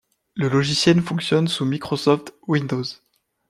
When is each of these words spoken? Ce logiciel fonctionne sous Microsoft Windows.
Ce 0.35 0.47
logiciel 0.47 0.99
fonctionne 1.03 1.47
sous 1.47 1.63
Microsoft 1.63 2.33
Windows. 2.47 2.81